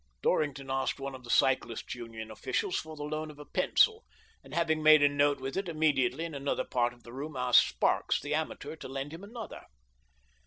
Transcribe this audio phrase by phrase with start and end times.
[0.23, 4.03] Dorrington asked one of the Cyclists' Union officials for the loan of a pencil,
[4.43, 7.67] and, having made a note with it, immediately, in another part of the room, asked
[7.67, 9.61] Sparks, the amateur, to lend him another.